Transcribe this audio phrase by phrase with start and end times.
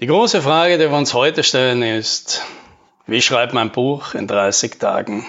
[0.00, 2.40] Die große Frage, die wir uns heute stellen, ist,
[3.06, 5.26] wie schreibt man ein Buch in 30 Tagen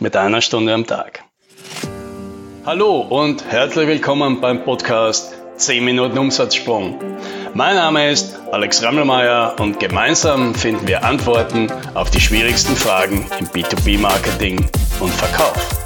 [0.00, 1.22] mit einer Stunde am Tag?
[2.66, 6.98] Hallo und herzlich willkommen beim Podcast 10 Minuten Umsatzsprung.
[7.54, 13.46] Mein Name ist Alex Rammelmeier und gemeinsam finden wir Antworten auf die schwierigsten Fragen im
[13.46, 15.81] B2B-Marketing und Verkauf.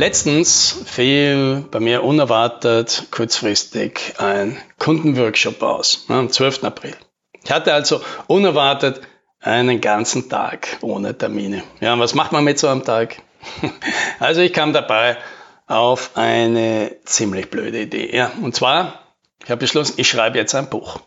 [0.00, 6.64] Letztens fiel bei mir unerwartet kurzfristig ein Kundenworkshop aus, am 12.
[6.64, 6.96] April.
[7.44, 9.02] Ich hatte also unerwartet
[9.40, 11.62] einen ganzen Tag ohne Termine.
[11.80, 13.16] Ja, was macht man mit so einem Tag?
[14.18, 15.18] Also ich kam dabei
[15.66, 18.16] auf eine ziemlich blöde Idee.
[18.16, 19.02] Ja, und zwar,
[19.44, 21.00] ich habe beschlossen, ich schreibe jetzt ein Buch.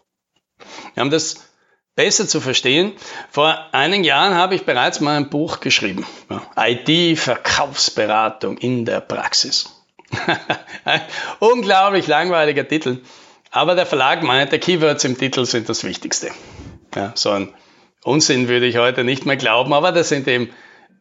[0.94, 1.42] Wir haben das
[1.96, 2.94] besser zu verstehen.
[3.30, 6.06] Vor einigen Jahren habe ich bereits mal ein Buch geschrieben.
[6.56, 9.70] IT-Verkaufsberatung in der Praxis.
[11.40, 13.02] unglaublich langweiliger Titel.
[13.52, 16.32] Aber der Verlag meinte, Keywords im Titel sind das Wichtigste.
[16.96, 17.54] Ja, so ein
[18.04, 20.50] Unsinn würde ich heute nicht mehr glauben, aber das sind eben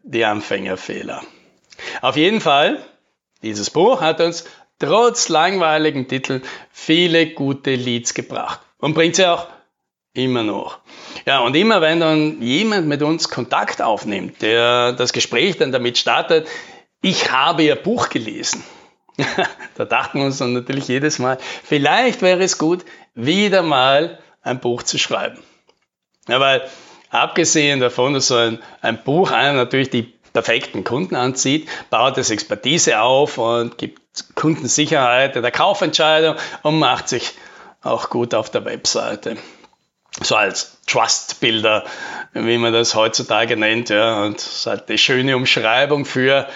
[0.02, 1.22] die Anfängerfehler.
[2.00, 2.84] Auf jeden Fall,
[3.42, 4.44] dieses Buch hat uns
[4.78, 9.46] trotz langweiligen Titel viele gute Leads gebracht und bringt sie auch
[10.14, 10.78] Immer noch.
[11.24, 15.96] Ja, und immer wenn dann jemand mit uns Kontakt aufnimmt, der das Gespräch dann damit
[15.96, 16.46] startet,
[17.00, 18.62] ich habe Ihr Buch gelesen.
[19.74, 24.60] da dachten wir uns dann natürlich jedes Mal, vielleicht wäre es gut, wieder mal ein
[24.60, 25.38] Buch zu schreiben.
[26.28, 26.68] Ja, weil
[27.10, 32.30] abgesehen davon, dass so ein, ein Buch einen natürlich die perfekten Kunden anzieht, baut es
[32.30, 37.32] Expertise auf und gibt Kundensicherheit in der Kaufentscheidung und macht sich
[37.82, 39.36] auch gut auf der Webseite
[40.20, 41.84] so als Trust-Bilder,
[42.34, 46.48] wie man das heutzutage nennt, ja, und das ist halt die schöne Umschreibung für,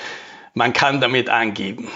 [0.55, 1.91] man kann damit angeben.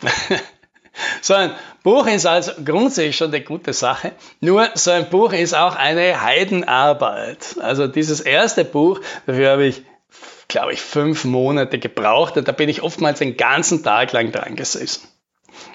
[1.20, 1.52] so ein
[1.82, 6.22] Buch ist also grundsätzlich schon eine gute Sache, nur so ein Buch ist auch eine
[6.22, 7.56] Heidenarbeit.
[7.60, 9.82] Also dieses erste Buch, dafür habe ich,
[10.48, 14.56] glaube ich, fünf Monate gebraucht und da bin ich oftmals den ganzen Tag lang dran
[14.56, 15.08] gesessen.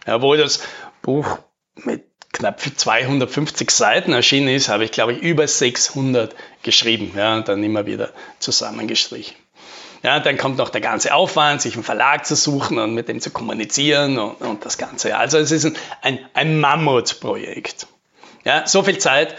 [0.05, 0.61] Obwohl das
[1.01, 1.39] Buch
[1.75, 7.47] mit knapp 250 Seiten erschienen ist, habe ich, glaube ich, über 600 geschrieben ja, und
[7.47, 9.35] dann immer wieder zusammengestrichen.
[10.03, 13.21] Ja, dann kommt noch der ganze Aufwand, sich einen Verlag zu suchen und mit dem
[13.21, 15.17] zu kommunizieren und, und das Ganze.
[15.17, 17.87] Also es ist ein, ein, ein Mammutprojekt.
[18.43, 19.35] Ja, so viel Zeit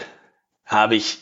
[0.65, 1.19] habe ich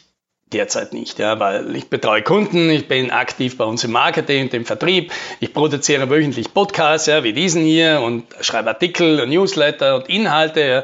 [0.54, 4.66] derzeit nicht, ja, weil ich betreue Kunden, ich bin aktiv bei uns im Marketing, dem
[4.66, 10.62] Vertrieb, ich produziere wöchentlich Podcasts, ja, wie diesen hier und schreibe Artikel, Newsletter und Inhalte.
[10.62, 10.84] Ja.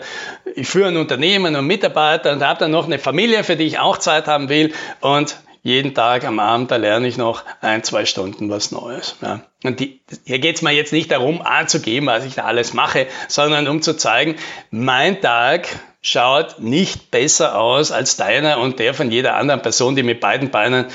[0.56, 3.80] Ich führe ein Unternehmen und Mitarbeiter und habe dann noch eine Familie, für die ich
[3.80, 8.06] auch Zeit haben will und jeden Tag am Abend, da lerne ich noch ein, zwei
[8.06, 9.18] Stunden was Neues.
[9.22, 9.42] Ja.
[9.64, 13.06] Und die, hier geht es mir jetzt nicht darum anzugeben, was ich da alles mache,
[13.28, 14.38] sondern um zu zeigen,
[14.72, 15.68] mein Tag
[16.02, 20.50] schaut nicht besser aus als deiner und der von jeder anderen Person, die mit beiden
[20.52, 20.88] Beinen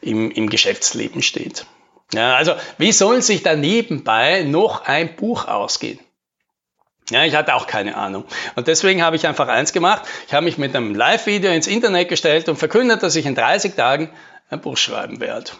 [0.00, 1.66] im, im Geschäftsleben steht.
[2.12, 5.98] Ja, also wie soll sich da nebenbei noch ein Buch ausgehen?
[7.10, 8.24] Ja, ich hatte auch keine Ahnung.
[8.54, 10.02] Und deswegen habe ich einfach eins gemacht.
[10.26, 13.74] Ich habe mich mit einem Live-Video ins Internet gestellt und verkündet, dass ich in 30
[13.74, 14.10] Tagen
[14.50, 15.50] ein Buch schreiben werde.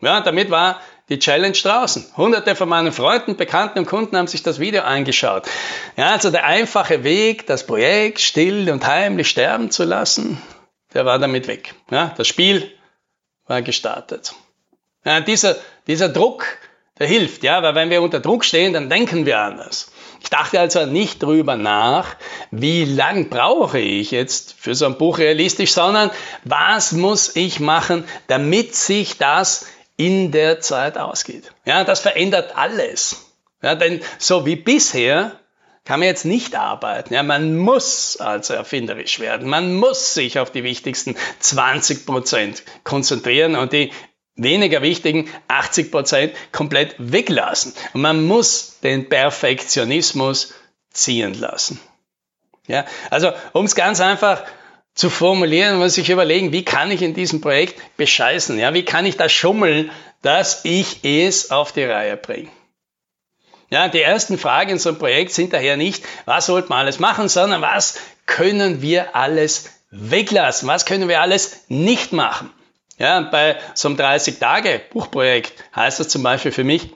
[0.00, 2.06] Ja, damit war die Challenge draußen.
[2.16, 5.46] Hunderte von meinen Freunden, Bekannten und Kunden haben sich das Video angeschaut.
[5.96, 10.40] Ja, also der einfache Weg, das Projekt still und heimlich sterben zu lassen,
[10.94, 11.74] der war damit weg.
[11.90, 12.70] Ja, das Spiel
[13.46, 14.34] war gestartet.
[15.04, 16.44] Ja, dieser, dieser Druck,
[16.98, 19.92] der hilft, ja, weil wenn wir unter Druck stehen, dann denken wir anders.
[20.20, 22.16] Ich dachte also nicht drüber nach,
[22.50, 26.10] wie lang brauche ich jetzt für so ein Buch realistisch, sondern
[26.44, 29.66] was muss ich machen, damit sich das
[29.98, 31.52] in der Zeit ausgeht.
[31.66, 33.26] Ja, das verändert alles.
[33.60, 35.32] Ja, denn so wie bisher
[35.84, 37.12] kann man jetzt nicht arbeiten.
[37.12, 39.48] Ja, man muss also erfinderisch werden.
[39.48, 43.90] Man muss sich auf die wichtigsten 20 Prozent konzentrieren und die
[44.36, 47.74] weniger wichtigen 80 Prozent komplett weglassen.
[47.92, 50.54] Und man muss den Perfektionismus
[50.92, 51.80] ziehen lassen.
[52.68, 54.44] Ja, also um es ganz einfach
[54.98, 58.58] zu formulieren, muss ich überlegen, wie kann ich in diesem Projekt bescheißen?
[58.58, 59.92] Ja, wie kann ich das schummeln,
[60.22, 62.48] dass ich es auf die Reihe bringe?
[63.70, 66.98] Ja, die ersten Fragen in so einem Projekt sind daher nicht, was sollte man alles
[66.98, 70.66] machen, sondern was können wir alles weglassen?
[70.66, 72.50] Was können wir alles nicht machen?
[72.98, 76.92] Ja, bei so einem 30-Tage-Buchprojekt heißt das zum Beispiel für mich,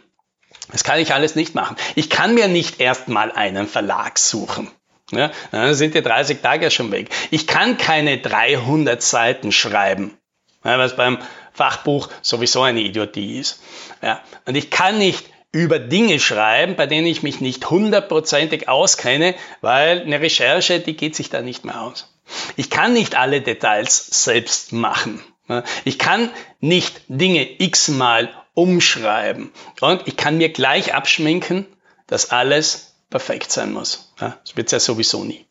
[0.72, 1.76] das kann ich alles nicht machen.
[1.94, 4.72] Ich kann mir nicht erstmal einen Verlag suchen.
[5.12, 7.11] Ja, dann sind die 30 Tage schon weg.
[7.31, 10.17] Ich kann keine 300 Seiten schreiben,
[10.64, 11.19] ja, was beim
[11.53, 13.62] Fachbuch sowieso eine Idiotie ist.
[14.03, 19.35] Ja, und ich kann nicht über Dinge schreiben, bei denen ich mich nicht hundertprozentig auskenne,
[19.61, 22.12] weil eine Recherche, die geht sich da nicht mehr aus.
[22.56, 25.23] Ich kann nicht alle Details selbst machen.
[25.85, 26.31] Ich kann
[26.61, 29.53] nicht Dinge x-mal umschreiben.
[29.81, 31.67] Und ich kann mir gleich abschminken,
[32.06, 34.12] dass alles perfekt sein muss.
[34.19, 35.47] Das wird es ja sowieso nie.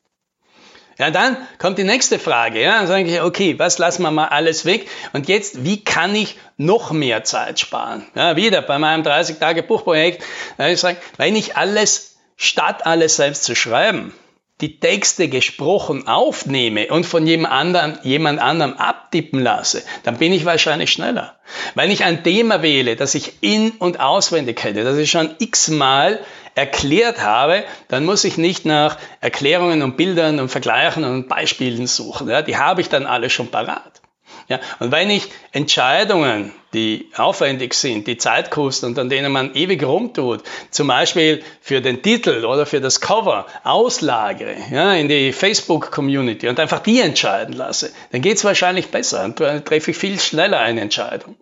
[0.97, 2.61] Ja, dann kommt die nächste Frage.
[2.61, 4.87] Ja, dann sage ich, okay, was lassen wir mal alles weg?
[5.13, 8.05] Und jetzt, wie kann ich noch mehr Zeit sparen?
[8.13, 10.23] Ja, wieder bei meinem 30-Tage-Buchprojekt.
[10.57, 14.13] Ja, ich sage, wenn ich alles, statt alles selbst zu schreiben,
[14.61, 20.45] die Texte gesprochen aufnehme und von jemand anderem, jemand anderem abtippen lasse, dann bin ich
[20.45, 21.39] wahrscheinlich schneller.
[21.73, 26.19] Wenn ich ein Thema wähle, das ich in- und auswendig hätte, das ich schon x-mal
[26.55, 32.29] erklärt habe, dann muss ich nicht nach Erklärungen und Bildern und Vergleichen und Beispielen suchen.
[32.29, 34.01] Ja, die habe ich dann alle schon parat.
[34.47, 39.55] Ja, und wenn ich Entscheidungen, die aufwendig sind, die Zeit kosten und an denen man
[39.55, 45.31] ewig rumtut, zum Beispiel für den Titel oder für das Cover auslagere ja, in die
[45.31, 49.97] Facebook-Community und einfach die entscheiden lasse, dann geht es wahrscheinlich besser und dann treffe ich
[49.97, 51.35] viel schneller eine Entscheidung.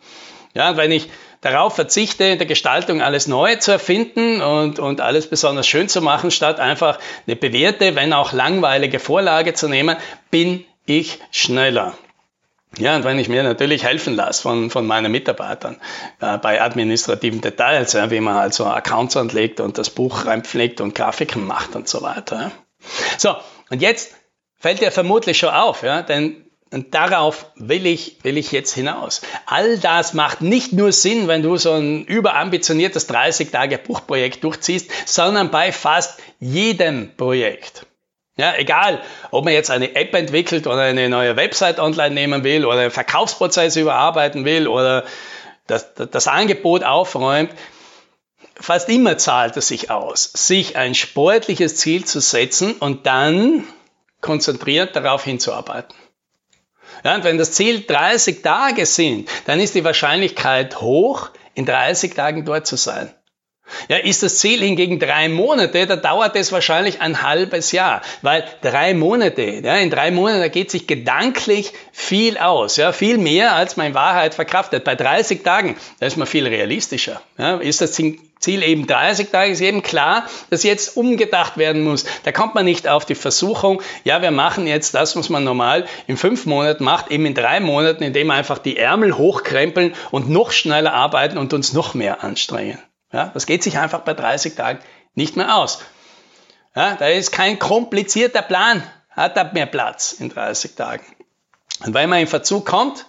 [0.54, 1.10] Ja, wenn ich
[1.42, 6.02] darauf verzichte, in der Gestaltung alles neu zu erfinden und, und alles besonders schön zu
[6.02, 9.98] machen, statt einfach eine bewährte, wenn auch langweilige Vorlage zu nehmen,
[10.32, 11.94] bin ich schneller.
[12.78, 15.78] Ja, und wenn ich mir natürlich helfen lasse von, von meinen Mitarbeitern
[16.22, 20.94] äh, bei administrativen Details, ja, wie man also Accounts anlegt und das Buch reinpflegt und
[20.94, 22.40] Grafiken macht und so weiter.
[22.40, 22.52] Ja.
[23.18, 23.36] So,
[23.72, 24.16] und jetzt
[24.60, 29.22] fällt dir vermutlich schon auf, ja, denn und darauf will ich, will ich jetzt hinaus.
[29.46, 35.72] All das macht nicht nur Sinn, wenn du so ein überambitioniertes 30-Tage-Buchprojekt durchziehst, sondern bei
[35.72, 37.88] fast jedem Projekt.
[38.38, 39.02] Ja, egal,
[39.32, 42.92] ob man jetzt eine App entwickelt oder eine neue Website online nehmen will oder einen
[42.92, 45.04] Verkaufsprozess überarbeiten will oder
[45.68, 47.52] das, das Angebot aufräumt,
[48.56, 53.66] fast immer zahlt es sich aus, sich ein sportliches Ziel zu setzen und dann
[54.22, 55.96] konzentriert darauf hinzuarbeiten.
[57.04, 62.14] Ja, und wenn das Ziel 30 Tage sind, dann ist die Wahrscheinlichkeit hoch, in 30
[62.14, 63.14] Tagen dort zu sein.
[63.88, 68.44] Ja, ist das Ziel hingegen drei Monate, da dauert es wahrscheinlich ein halbes Jahr, weil
[68.62, 73.56] drei Monate, ja, in drei Monaten, da geht sich gedanklich viel aus, ja, viel mehr
[73.56, 74.84] als man in Wahrheit verkraftet.
[74.84, 77.22] Bei 30 Tagen, da ist man viel realistischer.
[77.38, 77.94] Ja, ist das
[78.40, 82.06] Ziel eben 30 Tage, ist eben klar, dass jetzt umgedacht werden muss.
[82.24, 85.86] Da kommt man nicht auf die Versuchung, ja, wir machen jetzt das, was man normal
[86.08, 90.30] in fünf Monaten macht, eben in drei Monaten, indem wir einfach die Ärmel hochkrempeln und
[90.30, 92.80] noch schneller arbeiten und uns noch mehr anstrengen.
[93.12, 94.80] Ja, das geht sich einfach bei 30 Tagen
[95.16, 95.80] nicht mehr aus.
[96.76, 101.06] Ja, da ist kein komplizierter Plan, hat er mehr Platz in 30 Tagen.
[101.86, 103.06] Und wenn man in Verzug kommt,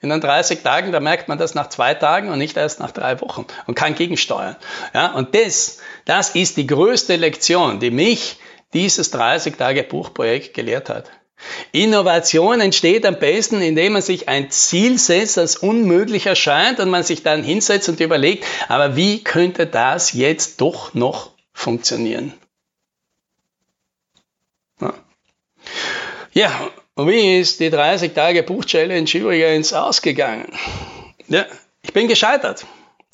[0.00, 2.90] in den 30 Tagen, da merkt man das nach zwei Tagen und nicht erst nach
[2.90, 4.56] drei Wochen und kann gegensteuern.
[4.94, 8.38] Ja, und das, das ist die größte Lektion, die mich
[8.72, 11.10] dieses 30 Tage Buchprojekt gelehrt hat.
[11.72, 17.02] Innovation entsteht am besten, indem man sich ein Ziel setzt, das unmöglich erscheint und man
[17.02, 22.34] sich dann hinsetzt und überlegt, aber wie könnte das jetzt doch noch funktionieren?
[24.80, 24.94] Ja,
[26.32, 30.52] ja und wie ist die 30 Tage Buch-Challenge übrigens ausgegangen?
[31.28, 31.46] Ja,
[31.82, 32.66] ich bin gescheitert.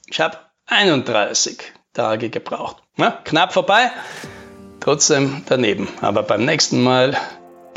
[0.09, 1.59] Ich habe 31
[1.93, 2.83] Tage gebraucht.
[2.97, 3.91] Ja, knapp vorbei,
[4.81, 5.89] trotzdem daneben.
[6.01, 7.17] Aber beim nächsten Mal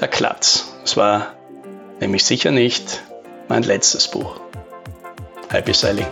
[0.01, 0.73] da klappt's.
[0.83, 1.35] Es war
[1.99, 3.03] nämlich sicher nicht
[3.47, 4.41] mein letztes Buch.
[5.49, 6.07] Happy Sailing.